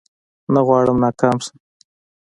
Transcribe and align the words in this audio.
نه 0.53 0.59
غواړم 0.67 0.97
ناکام 1.03 1.37
شم 1.45 1.57